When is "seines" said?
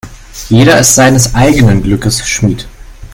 0.95-1.35